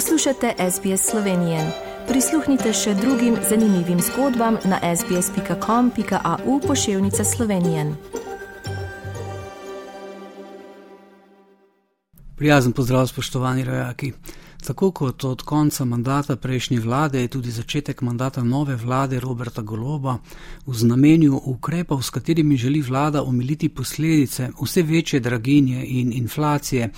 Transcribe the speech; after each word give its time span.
Poslušate 0.00 0.54
SBS 0.70 1.10
Slovenije. 1.10 1.72
Prisluhnite 2.08 2.72
še 2.72 2.94
drugim 2.94 3.34
zanimivim 3.48 3.98
zgodbam 4.00 4.56
na 4.64 4.78
sbsp.com.au 4.96 6.60
pošiljka 6.66 7.24
Slovenije. 7.24 7.84
Prijazen 12.36 12.72
pozdrav, 12.72 13.06
spoštovani 13.06 13.64
rojaki. 13.64 14.12
Tako 14.66 14.90
kot 14.90 15.24
od 15.24 15.42
konca 15.42 15.84
mandata 15.84 16.36
prejšnje 16.36 16.80
vlade 16.80 17.20
je 17.20 17.28
tudi 17.28 17.50
začetek 17.50 18.02
mandata 18.02 18.42
nove 18.42 18.76
vlade 18.76 19.20
Roberta 19.20 19.62
Goloba 19.62 20.18
v 20.66 20.74
znamenju 20.74 21.40
ukrepov, 21.44 22.02
s 22.02 22.10
katerimi 22.10 22.56
želi 22.56 22.82
vlada 22.82 23.22
omiliti 23.22 23.68
posledice 23.68 24.50
vse 24.62 24.82
večje 24.82 25.20
draginje 25.20 25.84
in 25.86 26.12
inflacije. 26.12 26.90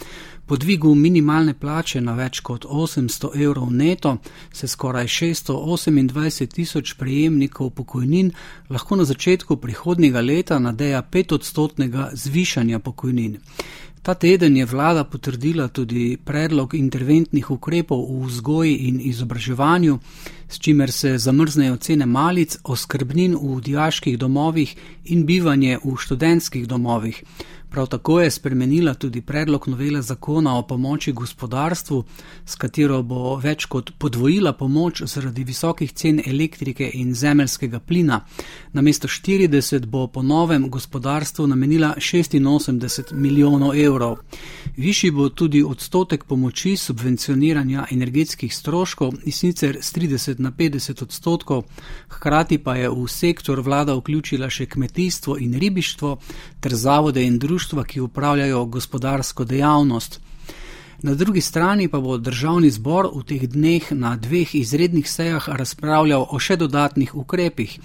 Po 0.46 0.56
dvigu 0.56 0.95
minimalne 0.95 1.54
plače 1.54 2.01
na 2.01 2.12
več 2.14 2.40
kot 2.40 2.64
800 2.64 3.45
evrov 3.45 3.70
neto 3.73 4.16
se 4.52 4.68
skoraj 4.68 5.06
628 5.06 6.46
tisoč 6.54 6.95
prejemnikov 6.98 7.70
pokojnin 7.70 8.32
lahko 8.70 8.96
na 8.96 9.04
začetku 9.04 9.56
prihodnjega 9.56 10.20
leta 10.20 10.59
nadeja 10.59 11.02
petodstotnega 11.02 12.10
zvišanja 12.12 12.79
pokojnin. 12.79 13.38
Ta 14.02 14.15
teden 14.15 14.56
je 14.56 14.66
vlada 14.66 15.05
potrdila 15.05 15.69
tudi 15.69 16.19
predlog 16.24 16.74
interventnih 16.74 17.51
ukrepov 17.51 18.01
v 18.10 18.27
vzgoji 18.27 18.74
in 18.88 19.01
izobraževanju, 19.01 19.98
s 20.48 20.59
čimer 20.59 20.91
se 20.93 21.19
zamrznejo 21.19 21.77
cene 21.77 22.07
malic, 22.07 22.57
oskrbnin 22.65 23.37
v 23.38 23.60
diaških 23.60 24.19
domovih 24.19 24.74
in 25.05 25.23
bivanje 25.27 25.79
v 25.84 25.95
študentskih 25.96 26.66
domovih. 26.66 27.23
Prav 27.72 27.86
tako 27.86 28.20
je 28.20 28.30
spremenila 28.30 28.94
tudi 28.94 29.20
predlog 29.20 29.68
novele 29.68 30.02
zakona 30.02 30.59
o 30.59 30.62
pomoči 30.62 31.12
gospodarstvu, 31.12 32.04
s 32.46 32.54
katero 32.54 33.02
bo 33.02 33.37
več 33.40 33.64
kot 33.64 33.92
podvojila 33.98 34.52
pomoč 34.52 35.01
zaradi 35.09 35.45
visokih 35.45 35.92
cen 35.92 36.20
elektrike 36.26 36.90
in 36.95 37.14
zemeljskega 37.14 37.80
plina. 37.80 38.20
Namesto 38.73 39.09
40 39.09 39.87
bo 39.87 40.06
po 40.06 40.23
novem 40.23 40.68
gospodarstvu 40.70 41.46
namenila 41.46 41.95
86 41.96 43.12
milijonov 43.12 43.73
evrov. 43.76 44.18
Višji 44.76 45.10
bo 45.10 45.29
tudi 45.29 45.62
odstotek 45.62 46.24
pomoči 46.24 46.76
subvencioniranja 46.76 47.86
energetskih 47.90 48.54
stroškov 48.57 49.14
in 49.24 49.32
sicer 49.32 49.79
z 49.80 49.95
30 49.95 50.40
na 50.40 50.52
50 50.52 51.02
odstotkov, 51.02 51.64
hkrati 52.09 52.59
pa 52.59 52.76
je 52.76 52.90
v 52.90 53.09
sektor 53.09 53.60
vlada 53.60 53.96
vključila 53.96 54.51
še 54.51 54.66
kmetijstvo 54.66 55.38
in 55.40 55.59
ribištvo 55.59 56.16
ter 56.60 56.74
zavode 56.74 57.24
in 57.24 57.38
družbe 57.38 57.62
društva, 57.63 57.85
ki 57.85 58.01
upravljajo 58.01 58.65
gospodarsko 58.65 59.45
dejavnost. 59.45 60.21
Na 61.02 61.15
drugi 61.15 61.41
strani 61.41 61.88
pa 61.88 62.01
bo 62.01 62.19
državni 62.19 62.71
zbor 62.71 63.09
v 63.15 63.23
teh 63.23 63.46
dneh 63.49 63.93
na 63.93 64.16
dveh 64.16 64.54
izrednih 64.54 65.10
sejah 65.10 65.49
razpravljal 65.49 66.27
o 66.31 66.38
še 66.38 66.56
dodatnih 66.56 67.15
ukrepih. 67.15 67.78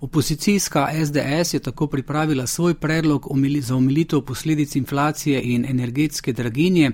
Opozicijska 0.00 0.88
SDS 1.04 1.54
je 1.54 1.60
tako 1.60 1.86
pripravila 1.86 2.46
svoj 2.46 2.74
predlog 2.74 3.28
za 3.60 3.76
omilitev 3.76 4.20
posledic 4.20 4.76
inflacije 4.76 5.42
in 5.42 5.64
energetske 5.64 6.32
draginje, 6.32 6.92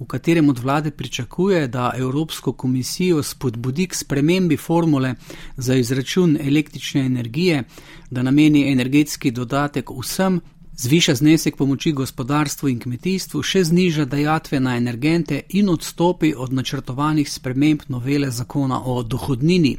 v 0.00 0.06
katerem 0.06 0.48
od 0.48 0.58
vlade 0.58 0.90
pričakuje, 0.90 1.66
da 1.68 1.92
Evropsko 1.96 2.52
komisijo 2.52 3.22
spodbudi 3.22 3.86
k 3.86 3.94
spremembi 3.94 4.56
formule 4.56 5.14
za 5.56 5.74
izračun 5.74 6.38
električne 6.40 7.00
energije, 7.00 7.64
da 8.10 8.22
nameni 8.22 8.72
energetski 8.72 9.30
dodatek 9.30 9.90
vsem 9.90 10.40
zviša 10.78 11.14
znesek 11.14 11.56
pomoči 11.56 11.92
gospodarstvu 11.92 12.68
in 12.68 12.78
kmetijstvu, 12.78 13.42
še 13.42 13.64
zniža 13.64 14.04
dajatve 14.04 14.60
na 14.60 14.76
energente 14.76 15.40
in 15.48 15.68
odstopi 15.68 16.32
od 16.36 16.52
načrtovanih 16.52 17.32
sprememb 17.32 17.82
novele 17.88 18.30
zakona 18.30 18.80
o 18.84 19.02
dohodnini. 19.02 19.76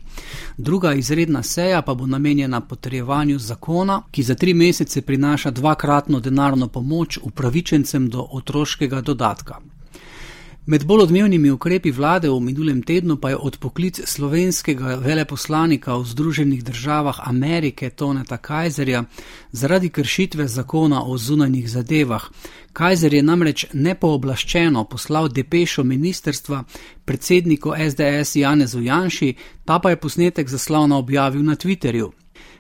Druga 0.57 0.94
izredna 0.94 1.44
seja 1.44 1.81
pa 1.81 1.94
bo 1.94 2.07
namenjena 2.07 2.62
potrjevanju 2.62 3.40
zakona, 3.40 4.01
ki 4.12 4.23
za 4.23 4.35
tri 4.35 4.53
mesece 4.53 5.01
prinaša 5.01 5.51
dvakratno 5.51 6.19
denarno 6.19 6.68
pomoč 6.68 7.19
upravičencem 7.23 8.09
do 8.09 8.28
otroškega 8.31 9.02
dodatka. 9.02 9.59
Med 10.69 10.84
bolj 10.85 11.02
odmevnimi 11.02 11.50
ukrepi 11.52 11.90
vlade 11.91 12.30
v 12.30 12.40
minulem 12.40 12.84
tednu 12.85 13.16
pa 13.18 13.30
je 13.30 13.38
odpoklic 13.38 14.00
slovenskega 14.06 15.00
veleposlanika 15.02 15.96
v 15.97 16.06
Združenih 16.06 16.62
državah 16.63 17.19
Amerike 17.25 17.90
Toneta 17.90 18.38
Kajzerja 18.38 19.03
zaradi 19.52 19.90
kršitve 19.90 20.47
zakona 20.47 21.02
o 21.03 21.18
zunanjih 21.18 21.69
zadevah. 21.69 22.29
Kajzer 22.74 23.13
je 23.13 23.24
namreč 23.24 23.66
nepooblaščeno 23.74 24.84
poslal 24.85 25.29
depešo 25.29 25.84
ministerstva 25.84 26.63
predsedniku 27.06 27.74
SDS 27.90 28.35
Janezu 28.35 28.81
Janši, 28.81 29.34
ta 29.66 29.79
pa 29.79 29.90
je 29.90 29.96
posnetek 29.96 30.50
zaslona 30.50 30.97
objavil 30.97 31.44
na 31.44 31.56
Twitterju. 31.56 32.12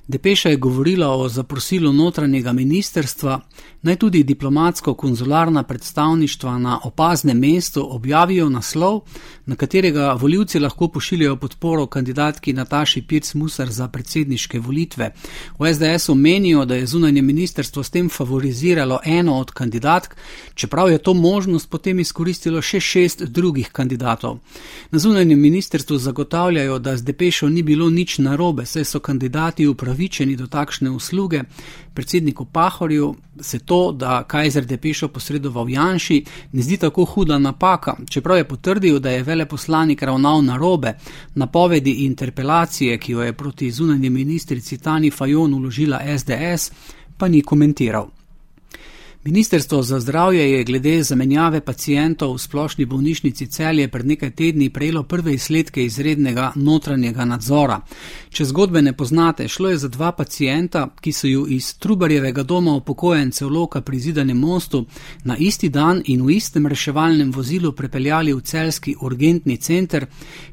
Depeša 0.09 0.49
je 0.49 0.57
govorila 0.57 1.07
o 1.07 1.29
zaprosilu 1.29 1.93
notranjega 1.93 2.53
ministerstva, 2.53 3.41
naj 3.81 3.95
tudi 3.95 4.23
diplomatsko-konzularna 4.23 5.63
predstavništva 5.63 6.57
na 6.57 6.79
opaznem 6.83 7.37
mestu 7.37 7.95
objavijo 7.95 8.49
naslov, 8.49 9.01
na 9.45 9.55
katerega 9.55 10.13
voljivci 10.13 10.59
lahko 10.59 10.87
pošiljajo 10.87 11.35
podporo 11.35 11.85
kandidatki 11.85 12.53
Nataši 12.53 13.01
Pirc-Musar 13.01 13.69
za 13.69 13.87
predsedniške 13.87 14.59
volitve. 14.59 15.11
V 15.59 15.73
SDS-u 15.73 16.15
menijo, 16.15 16.65
da 16.65 16.75
je 16.75 16.85
zunanje 16.85 17.21
ministerstvo 17.21 17.83
s 17.83 17.89
tem 17.89 18.09
favoriziralo 18.09 18.99
eno 19.05 19.37
od 19.37 19.51
kandidatk, 19.51 20.15
čeprav 20.53 20.91
je 20.91 20.97
to 20.97 21.13
možnost 21.13 21.69
potem 21.69 21.99
izkoristilo 21.99 22.61
še 22.61 22.79
šest 22.79 23.23
drugih 23.23 23.69
kandidatov. 23.71 24.39
Na 24.91 24.99
zunanjem 24.99 25.39
ministerstvu 25.39 25.97
zagotavljajo, 25.97 26.79
da 26.79 26.97
z 26.97 27.03
Depešo 27.03 27.49
ni 27.49 27.63
bilo 27.63 27.89
nič 27.89 28.17
narobe, 28.17 28.65
saj 28.65 28.85
so 28.85 28.99
kandidati 28.99 29.67
upravičeni 29.67 29.98
upravičeni 29.99 30.35
do 30.35 30.47
takšne 30.47 30.89
usluge. 30.89 31.43
Predsedniku 31.93 32.45
Pahorju 32.45 33.15
se 33.41 33.59
to, 33.59 33.91
da 33.91 34.23
Kajzer 34.23 34.65
Depešo 34.65 35.07
posredoval 35.07 35.69
Janši, 35.69 36.23
ne 36.53 36.61
zdi 36.61 36.77
tako 36.77 37.05
huda 37.05 37.37
napaka, 37.37 37.97
čeprav 38.09 38.37
je 38.37 38.47
potrdil, 38.47 38.99
da 38.99 39.09
je 39.09 39.23
veleposlanik 39.23 40.01
ravnal 40.01 40.41
na 40.41 40.57
robe. 40.57 40.93
Napovedi 41.35 42.05
interpelacije, 42.05 42.97
ki 42.97 43.11
jo 43.11 43.23
je 43.23 43.33
proti 43.33 43.71
zunanji 43.71 44.09
ministrici 44.09 44.77
Tani 44.77 45.11
Fajon 45.11 45.53
uložila 45.53 45.99
SDS, 46.17 46.71
pa 47.17 47.27
ni 47.27 47.41
komentiral. 47.41 48.18
Ministrstvo 49.23 49.81
za 49.83 49.99
zdravje 49.99 50.51
je 50.51 50.63
glede 50.63 51.03
zamenjave 51.03 51.61
pacijentov 51.61 52.33
v 52.33 52.37
splošni 52.39 52.85
bolnišnici 52.85 53.47
celje 53.47 53.87
pred 53.87 54.05
nekaj 54.05 54.31
tedni 54.31 54.69
prejelo 54.69 55.03
prve 55.03 55.33
izsledke 55.33 55.83
izrednega 55.85 56.51
notranjega 56.55 57.25
nadzora. 57.25 57.81
Če 58.29 58.45
zgodbe 58.45 58.81
ne 58.81 58.93
poznate, 58.93 59.47
šlo 59.47 59.69
je 59.69 59.77
za 59.77 59.87
dva 59.87 60.11
pacijenta, 60.11 60.87
ki 61.01 61.11
so 61.11 61.27
ju 61.27 61.45
iz 61.49 61.73
Trubarjevega 61.77 62.43
doma 62.43 62.75
upokojencev 62.75 63.49
Loka 63.49 63.81
pri 63.81 63.99
Zidanem 63.99 64.37
mostu 64.37 64.85
na 65.23 65.37
isti 65.37 65.69
dan 65.69 66.01
in 66.05 66.23
v 66.23 66.37
istem 66.37 66.67
reševalnem 66.67 67.31
vozilu 67.31 67.71
prepeljali 67.71 68.33
v 68.33 68.41
celski 68.41 68.95
urgentni 69.01 69.57
center, 69.57 70.05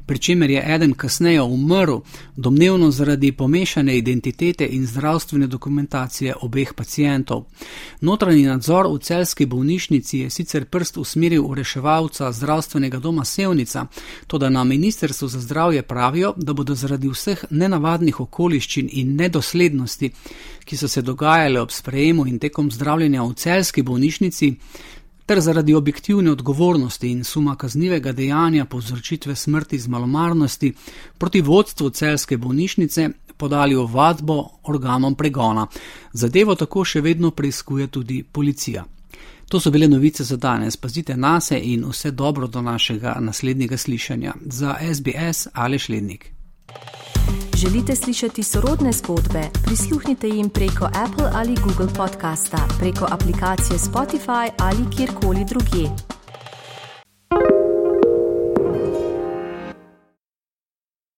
pri 0.05 0.19
čemer 0.19 0.49
je 0.49 0.63
eden 0.75 0.93
kasneje 0.93 1.41
umrl, 1.41 2.01
domnevno 2.35 2.91
zaradi 2.91 3.31
pomešane 3.31 3.97
identitete 3.97 4.67
in 4.71 4.85
zdravstvene 4.85 5.47
dokumentacije 5.47 6.35
obeh 6.41 6.73
pacijentov. 6.73 7.45
Notranji 8.01 8.56
nadzor 8.57 8.87
v 8.89 8.97
celski 8.99 9.45
bolnišnici 9.45 10.19
je 10.19 10.29
sicer 10.29 10.65
prst 10.65 10.97
usmeril 10.97 11.45
v 11.45 11.61
reševalca 11.61 12.31
zdravstvenega 12.31 12.99
doma 12.99 13.25
Sevnica, 13.25 13.85
to 14.27 14.37
da 14.37 14.49
na 14.49 14.63
Ministrstvu 14.63 15.27
za 15.27 15.39
zdravje 15.39 15.81
pravijo, 15.81 16.33
da 16.37 16.53
bodo 16.53 16.75
zaradi 16.75 17.09
vseh 17.09 17.45
nenavadnih 17.49 18.19
okoliščin 18.19 18.89
in 18.91 19.15
nedoslednosti, 19.15 20.11
ki 20.65 20.77
so 20.77 20.87
se 20.87 21.01
dogajale 21.01 21.61
ob 21.61 21.71
sprejemu 21.71 22.25
in 22.27 22.39
tekom 22.39 22.71
zdravljenja 22.71 23.23
v 23.23 23.33
celski 23.33 23.83
bolnišnici, 23.83 24.53
ter 25.27 25.41
zaradi 25.43 25.73
objektivne 25.75 26.31
odgovornosti 26.31 27.11
in 27.11 27.23
suma 27.23 27.55
kaznivega 27.55 28.11
dejanja 28.11 28.65
povzročitve 28.65 29.35
smrti 29.35 29.79
z 29.79 29.87
malomarnosti 29.87 30.73
proti 31.17 31.41
vodstvu 31.41 31.89
celske 31.89 32.37
bolnišnice 32.37 33.09
podali 33.37 33.75
ovadbo 33.75 34.49
organom 34.63 35.15
pregona. 35.15 35.67
Zadevo 36.13 36.55
tako 36.55 36.85
še 36.85 37.01
vedno 37.01 37.31
preizkuje 37.31 37.87
tudi 37.87 38.23
policija. 38.23 38.85
To 39.49 39.59
so 39.59 39.71
bile 39.71 39.87
novice 39.87 40.23
za 40.23 40.35
danes. 40.37 40.77
Pazite 40.77 41.17
na 41.17 41.39
se 41.39 41.59
in 41.59 41.85
vse 41.89 42.11
dobro 42.11 42.47
do 42.47 42.61
našega 42.61 43.17
naslednjega 43.19 43.77
slišanja. 43.77 44.33
Za 44.45 44.75
SBS 44.93 45.47
ali 45.53 45.79
Šlednik. 45.79 46.31
Želite 47.57 47.95
slišati 47.95 48.43
sorodne 48.43 48.91
zgodbe? 48.91 49.41
Prisluhnite 49.65 50.27
jim 50.27 50.49
preko 50.49 50.85
Apple 50.85 51.29
ali 51.33 51.55
Google 51.55 51.93
podcasta, 51.97 52.67
preko 52.79 53.07
aplikacije 53.09 53.79
Spotify 53.79 54.49
ali 54.57 54.95
kjerkoli 54.97 55.45
drugje. 55.49 56.16